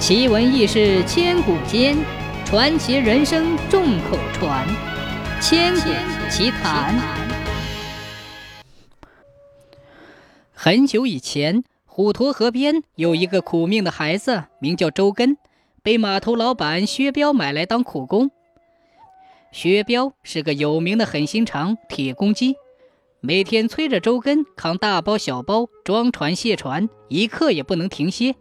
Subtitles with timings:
[0.00, 1.94] 奇闻异事千古间，
[2.46, 4.66] 传奇人生众口传。
[5.42, 5.90] 千古
[6.30, 6.98] 奇谈。
[10.54, 15.36] 很久以前，虎驼河边有一个苦命的孩子，名叫周根，
[15.82, 18.30] 被码头老板薛彪买来当苦工。
[19.52, 22.54] 薛彪是个有名的狠心肠、铁公鸡，
[23.20, 28.34] 每天催着周根扛大包小包装船卸船，一刻也不能停歇。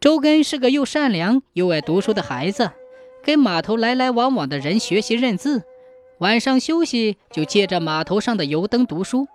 [0.00, 2.70] 周根是个又善良又爱读书的孩子，
[3.24, 5.62] 跟码头来来往往的人学习认字，
[6.18, 9.26] 晚上休息就借着码头上的油灯读书。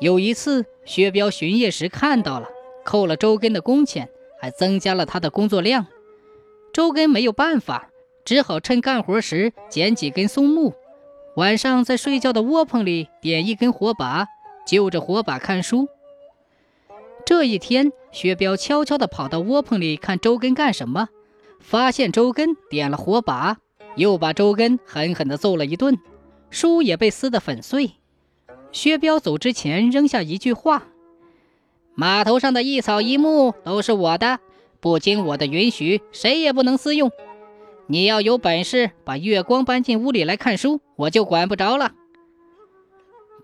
[0.00, 2.48] 有一次，薛彪巡夜时看到了，
[2.84, 4.08] 扣了周根的工钱，
[4.40, 5.86] 还增加了他的工作量。
[6.72, 7.88] 周根没有办法，
[8.24, 10.74] 只好趁干活时捡几根松木，
[11.36, 14.26] 晚上在睡觉的窝棚里点一根火把，
[14.66, 15.88] 就着火把看书。
[17.26, 21.08] 这一天，薛彪悄悄地跑到窝棚里看周根干什么，
[21.58, 23.56] 发现周根点了火把，
[23.96, 25.98] 又把周根狠狠地揍了一顿，
[26.50, 27.92] 书也被撕得粉碎。
[28.72, 30.88] 薛彪走之前扔下一句话
[31.96, 34.40] ：“码头上的一草一木都是我的，
[34.80, 37.10] 不经我的允许，谁也不能私用。
[37.86, 41.92] 你要有本事把月光搬进屋里来看书，我就管不着了。”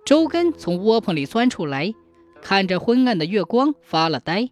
[0.05, 1.95] 周根从窝棚里钻出来。
[2.43, 4.51] 看着昏暗的月光，发了呆。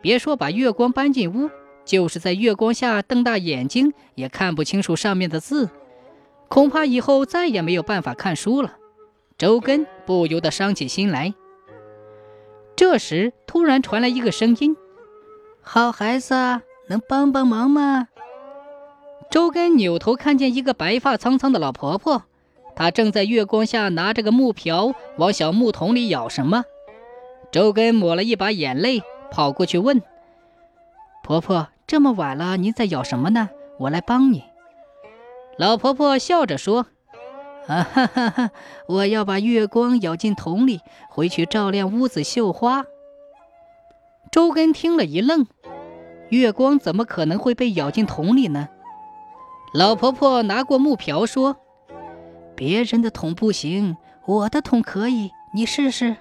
[0.00, 1.50] 别说把月光搬进屋，
[1.84, 5.70] 就是在月光下瞪大眼睛，也看不清楚上面的字。
[6.48, 8.76] 恐怕以后再也没有办法看书了。
[9.38, 11.34] 周根不由得伤起心来。
[12.76, 14.76] 这时，突然传来一个声音
[15.62, 16.34] ：“好孩子，
[16.88, 18.08] 能帮帮忙吗？”
[19.30, 22.24] 周根扭头看见一个白发苍苍的老婆婆，
[22.76, 26.64] 她正在月光下拿着个木瓢，往小木桶里舀什么。
[27.54, 30.02] 周根抹了一把眼泪，跑过去问
[31.22, 33.48] ：“婆婆，这么晚了，您在咬什么呢？
[33.78, 34.42] 我来帮你。”
[35.56, 36.86] 老婆婆笑着说
[37.68, 38.50] ：“啊哈哈哈，
[38.88, 42.86] 我要把月光咬进桶里，回去照亮屋子绣花。”
[44.32, 45.46] 周根听了一愣
[46.30, 48.68] ：“月光怎么可能会被咬进桶里呢？”
[49.72, 51.58] 老婆婆拿过木瓢说
[52.56, 53.96] ：“别人的桶不行，
[54.26, 56.16] 我的桶可以，你试试。”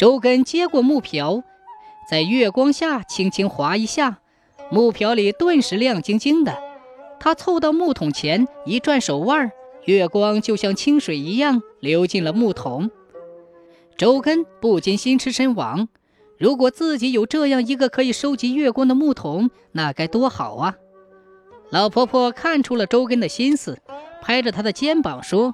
[0.00, 1.44] 周根接过木瓢，
[2.08, 4.20] 在月光下轻轻划一下，
[4.70, 6.58] 木瓢里顿时亮晶晶的。
[7.18, 9.52] 他凑到木桶前一转手腕，
[9.84, 12.90] 月光就像清水一样流进了木桶。
[13.98, 15.86] 周根不禁心驰神往，
[16.38, 20.76] 如果自己有这样一个可以收集月光的木桶，那该多好啊！
[21.68, 23.78] 老婆婆看出了周根的心思，
[24.22, 25.52] 拍着他的肩膀说：“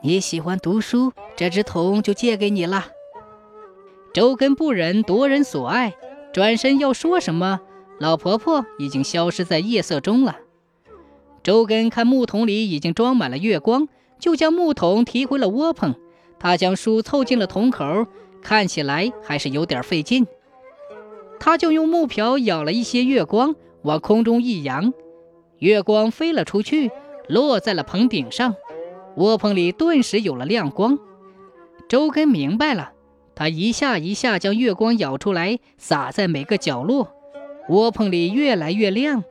[0.00, 2.86] 你喜欢读书，这只桶就借给你了。”
[4.16, 5.94] 周根不忍夺人所爱，
[6.32, 7.60] 转身要说什么，
[7.98, 10.36] 老婆婆已经消失在夜色中了。
[11.42, 13.88] 周根看木桶里已经装满了月光，
[14.18, 15.94] 就将木桶提回了窝棚。
[16.38, 18.06] 他将书凑进了桶口，
[18.40, 20.26] 看起来还是有点费劲。
[21.38, 24.94] 他就用木瓢舀了一些月光，往空中一扬，
[25.58, 26.90] 月光飞了出去，
[27.28, 28.54] 落在了棚顶上。
[29.16, 30.98] 窝棚里顿时有了亮光。
[31.86, 32.92] 周根明白了。
[33.36, 37.12] 他一下一下将月光舀出来，洒在每个角落，
[37.68, 39.22] 窝棚里越来越亮，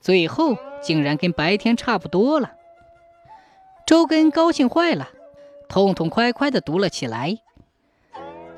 [0.00, 2.52] 最后竟然跟白天差不多了。
[3.84, 5.08] 周根高兴坏了，
[5.68, 7.36] 痛痛快快地读了起来。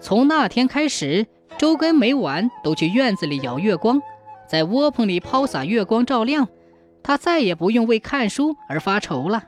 [0.01, 4.03] 从那天开始，周根每晚都去院子里舀月光，
[4.47, 6.47] 在窝棚里抛洒月光照亮，
[7.03, 9.45] 他再也不用为看书而发愁了。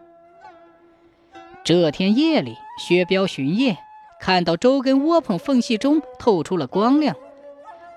[1.63, 3.77] 这天夜里，薛彪巡夜。
[4.23, 7.17] 看到周根窝棚缝隙中透出了光亮，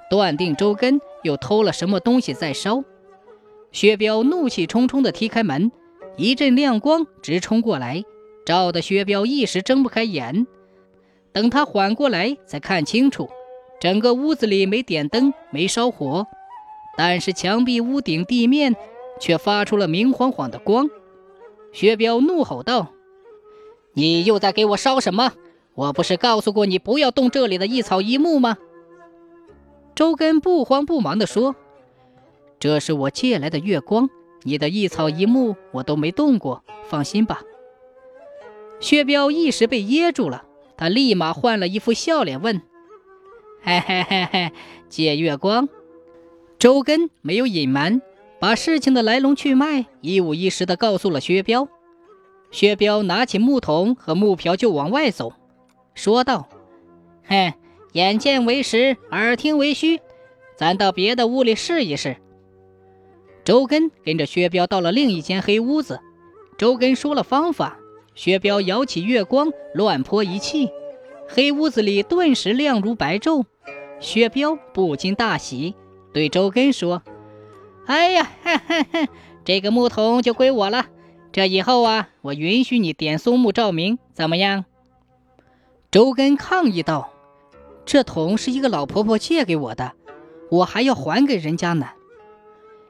[0.09, 2.83] 断定周根又偷了什么东西在烧。
[3.71, 5.71] 薛彪怒气冲冲地踢开门，
[6.17, 8.03] 一阵亮光直冲过来，
[8.43, 10.47] 照得薛彪一时睁不开眼。
[11.31, 13.29] 等他缓过来，才看清楚，
[13.79, 16.25] 整个屋子里没点灯，没烧火，
[16.97, 18.75] 但是墙壁、屋顶、地面
[19.19, 20.89] 却发出了明晃晃的光。
[21.71, 22.93] 薛彪怒吼道
[23.93, 25.33] ：“你又在给我烧什么？”
[25.75, 28.57] 我不是告诉过你不要动这里的一草一木吗？
[29.93, 31.55] 周根不慌不忙地说
[32.59, 34.09] ：“这是我借来的月光，
[34.43, 37.41] 你的一草一木我都没动过，放心吧。”
[38.79, 40.45] 薛彪一时被噎住了，
[40.77, 42.61] 他立马换了一副笑脸问
[43.61, 44.51] ：“嘿嘿嘿嘿，
[44.89, 45.67] 借月光？”
[46.59, 48.01] 周根没有隐瞒，
[48.39, 51.67] 把事情的来龙去脉一五一十地告诉了薛彪。
[52.51, 55.33] 薛彪拿起木桶和木瓢就往外走。
[55.95, 56.47] 说道
[57.27, 57.53] ：“哼，
[57.93, 59.99] 眼见为实，耳听为虚。
[60.55, 62.17] 咱到别的屋里试一试。
[63.43, 65.99] 周根跟着薛彪到了另一间黑屋子，
[66.57, 67.77] 周根说了方法，
[68.13, 70.69] 薛彪摇起月光，乱泼一气，
[71.27, 73.45] 黑屋子里顿时亮如白昼。
[73.99, 75.75] 薛彪不禁大喜，
[76.13, 77.01] 对周根说
[77.87, 79.07] ：“哎呀，哈哈哈，
[79.45, 80.87] 这个木桶就归我了。
[81.31, 84.65] 这以后啊，我允许你点松木照明，怎么样？”
[85.95, 87.09] 周根抗议道
[87.87, 89.93] ：“这桶是一个老婆婆借给我的，
[90.51, 91.87] 我还要还给人家呢。”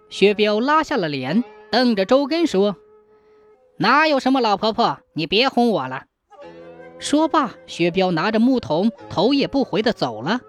[0.10, 2.78] 薛彪拉下了脸，瞪着周根说
[3.78, 5.02] ：“哪有什么老婆婆？
[5.14, 6.06] 你别哄我了。”
[6.98, 10.42] 说罢，薛彪拿着木桶，头也不回地走了。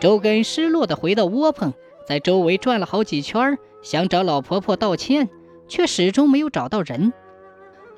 [0.00, 1.72] 周根失落地回到窝棚，
[2.04, 5.30] 在周围转了好几圈，想找老婆婆道歉，
[5.68, 7.12] 却始终没有找到人。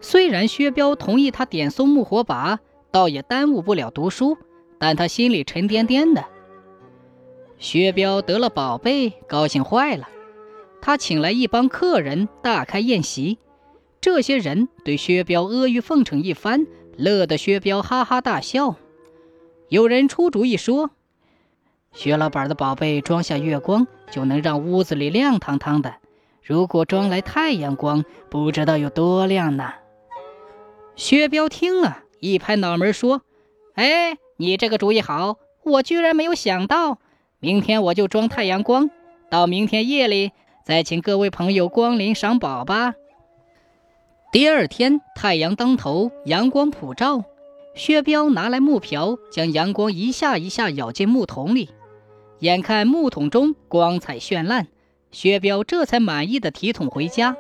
[0.03, 2.61] 虽然薛彪同意他点松木火把，
[2.96, 4.38] 倒也耽误不了读书，
[4.78, 6.25] 但他心里沉甸甸的。
[7.58, 10.08] 薛彪得了宝贝，高兴坏了。
[10.81, 13.37] 他请来一帮客人，大开宴席。
[14.00, 16.66] 这些人对薛彪阿谀奉承一番，
[16.96, 18.76] 乐得薛彪哈哈大笑。
[19.69, 20.88] 有人出主意说
[21.93, 25.96] ：“薛老板的宝贝装下月光，就能让屋子里亮堂堂的。
[26.43, 29.75] 如果装来太阳光，不知道有多亮呢。”
[30.96, 33.23] 薛彪听了一拍脑门说
[33.75, 36.99] ：“哎，你这个主意好，我居然没有想到。
[37.39, 38.91] 明天我就装太阳光，
[39.31, 40.33] 到明天夜里。”
[40.65, 42.95] 再请各位朋友光临赏宝吧。
[44.33, 47.25] 第二天，太阳当头，阳光普照。
[47.77, 51.71] 薛彪拿来木瓢，将阳光一下一下舀进木桶里。
[52.41, 54.67] 眼看木桶中光彩绚烂，
[55.13, 57.37] 薛彪这才满意的提桶回家。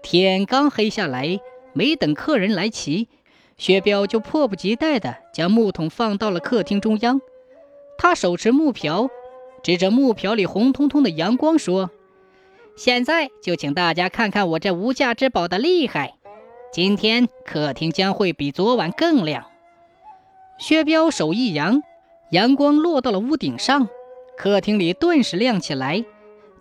[0.00, 1.40] 天刚黑下来，
[1.72, 3.08] 没等客人来齐，
[3.60, 7.20] 薛彪就迫不及待地将木桶放到了客厅中央。
[7.98, 9.10] 他手持木瓢。
[9.62, 11.90] 指着木瓢里红彤彤的阳光说
[12.74, 16.14] ：“现在就请大家看看我这无价之宝的厉害！
[16.72, 19.44] 今天客厅将会比昨晚更亮。”
[20.58, 21.82] 薛彪手一扬，
[22.30, 23.86] 阳光落到了屋顶上，
[24.34, 26.02] 客厅里顿时亮起来。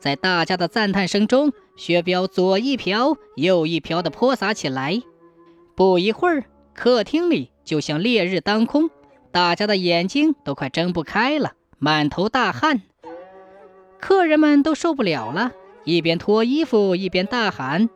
[0.02, 5.02] 在大家的赞叹声中，薛彪左一瓢，右一瓢地泼洒起来。
[5.78, 6.44] 不一会儿，
[6.74, 8.90] 客厅里就像烈日当空，
[9.32, 12.82] 大家的眼睛都快睁不开了，满头大汗。
[14.00, 15.52] 客人们都受不了了，
[15.84, 17.90] 一边脱衣服一边大喊：“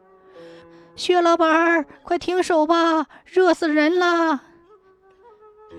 [0.97, 4.43] 薛老板，快停手吧，热死人了！”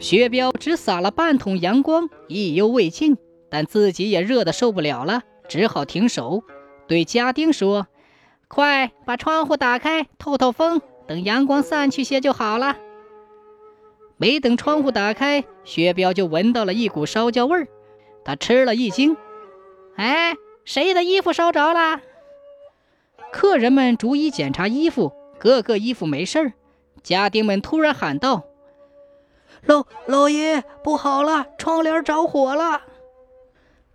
[0.01, 3.19] 薛彪只洒了半桶阳光，意犹未尽，
[3.51, 6.43] 但自己也热得受不了了，只好停手，
[6.89, 7.87] 对家丁说
[8.49, 12.77] ：“快把窗户打开，透透风，等阳光散去些就好了。”
[14.17, 17.69] 没等窗户打开，薛彪就闻到了一股烧焦味儿，
[18.25, 19.17] 他吃了一惊。
[19.97, 20.35] 哎，
[20.65, 22.01] 谁的衣服烧着了？
[23.33, 26.53] 客人们逐一检查衣服，个个衣服没事儿。
[27.03, 28.45] 家丁们突然喊道
[29.67, 32.83] ：“老老爷，不好了，窗帘着火了！”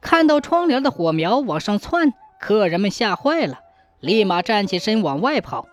[0.01, 3.59] 看到窗帘的火苗往上窜，客人们吓坏了，
[3.99, 5.67] 立马站起身往外跑。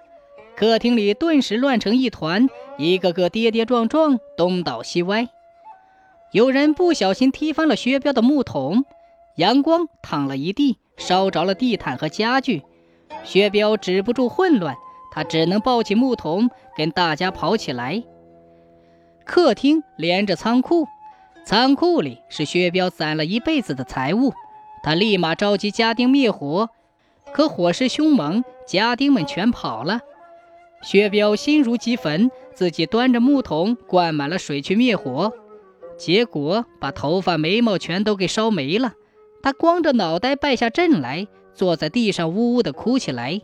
[0.56, 5.28] 客厅里顿时乱成一团，一个个跌跌撞撞，东倒西歪。
[6.32, 8.84] 有人不小心踢翻了薛彪的木桶。
[9.36, 12.62] 阳光淌了一地，烧着了地毯和家具。
[13.22, 14.76] 薛彪止不住混乱，
[15.12, 18.02] 他只能抱起木桶，跟大家跑起来。
[19.24, 20.86] 客厅连着仓库，
[21.44, 24.32] 仓库里是薛彪攒了一辈子的财物。
[24.82, 26.70] 他立马召集家丁灭火，
[27.32, 30.00] 可火势凶猛，家丁们全跑了。
[30.82, 35.32] 薛彪心如急焚，自己端着木桶灌满了水去灭火，
[35.96, 38.92] 结果把头发、眉毛全都给烧没了。
[39.42, 43.40] 他光着脑袋败下阵来，坐在地上呜呜地哭起来。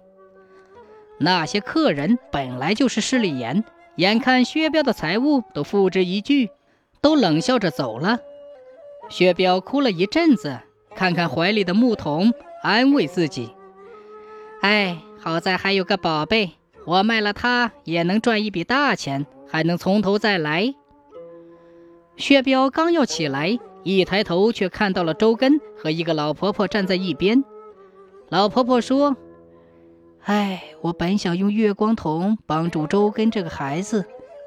[1.18, 3.64] 那些客人本来就是势利眼，
[3.96, 6.50] 眼看薛彪的财物都付之一炬，
[7.00, 8.18] 都冷笑着走了。
[9.08, 10.60] 薛彪哭了一阵子，
[10.94, 13.50] 看看怀里的木桶，安慰自己
[14.62, 16.52] ：“哎，好在还有个宝贝，
[16.86, 20.74] 我卖了它也能赚一笔大钱，还能从头再来。”
[22.16, 23.58] 薛彪刚要起来。
[23.84, 27.42] 一抬头，却看到了周根和一个老婆婆站在一边。
[28.28, 29.16] 老婆婆说
[30.22, 34.06] ：“哎，我本想用月光桶帮助周根这个孩子，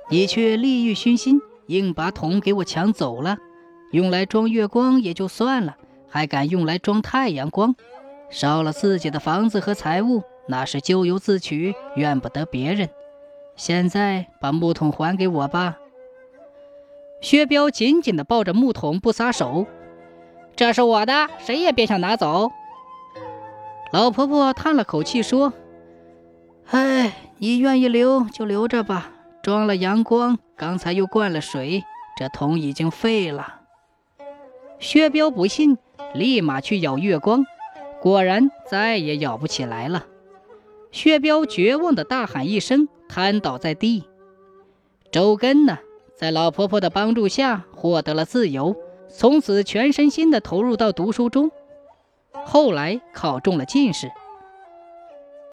[0.10, 3.38] 你却利欲熏心，硬把桶给我抢走了。
[3.92, 5.76] 用来装月光也就算了，
[6.08, 7.76] 还敢用来装太阳光，
[8.30, 12.90] 烧了自己的房子和财物，那是咎由自取，怨不得别人。
[13.56, 15.78] 现在把木桶还给我吧。”
[17.22, 19.66] 薛彪紧紧地抱着木桶不撒手，
[20.56, 22.52] 这是我的，谁也别想拿走。
[23.92, 25.54] 老婆婆叹了口气说
[26.70, 29.12] ：“哎，你愿意留就留着吧。
[29.42, 31.84] 装了阳光，刚才又灌了水，
[32.18, 33.62] 这桶已经废了。”
[34.78, 35.78] 薛彪不信，
[36.14, 37.46] 立马去咬月光，
[38.02, 40.06] 果然再也咬不起来了。
[40.96, 44.06] 薛彪绝望的大喊一声，瘫倒在地。
[45.12, 45.80] 周根呢，
[46.16, 48.78] 在老婆婆的帮助下获得了自由，
[49.10, 51.52] 从此全身心地投入到读书中。
[52.46, 54.10] 后来考中了进士。